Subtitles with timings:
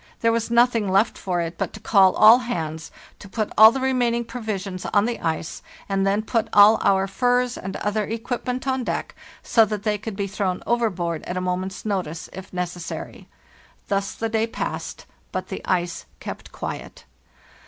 [0.21, 3.79] There was nothing left for it but to call all hands, to put all the
[3.79, 8.83] remaining provisions on the ice, and then put all our furs and other equipment on
[8.83, 13.27] deck, so that they could be thrown overboard at a moment's notice if necessary.
[13.89, 17.05] Thus the day passed, but the ice kept quiet.